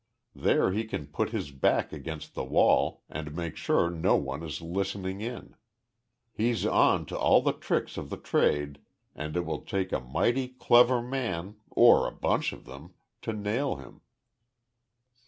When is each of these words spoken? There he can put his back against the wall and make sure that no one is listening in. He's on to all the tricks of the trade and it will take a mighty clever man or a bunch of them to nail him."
There 0.33 0.71
he 0.71 0.85
can 0.85 1.05
put 1.05 1.29
his 1.29 1.51
back 1.51 1.93
against 1.93 2.33
the 2.33 2.43
wall 2.43 3.03
and 3.07 3.35
make 3.35 3.55
sure 3.55 3.87
that 3.91 3.95
no 3.97 4.15
one 4.15 4.41
is 4.41 4.59
listening 4.59 5.21
in. 5.21 5.55
He's 6.33 6.65
on 6.65 7.05
to 7.05 7.15
all 7.19 7.43
the 7.43 7.53
tricks 7.53 7.97
of 7.97 8.09
the 8.09 8.17
trade 8.17 8.79
and 9.13 9.37
it 9.37 9.45
will 9.45 9.61
take 9.61 9.91
a 9.91 9.99
mighty 9.99 10.47
clever 10.47 11.03
man 11.03 11.57
or 11.69 12.07
a 12.07 12.11
bunch 12.15 12.51
of 12.51 12.65
them 12.65 12.95
to 13.21 13.31
nail 13.31 13.75
him." 13.75 14.01